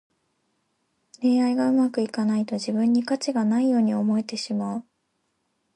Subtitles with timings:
[1.21, 4.83] 恋愛がうまくいかないと、自分に価値がないように思えてしまう。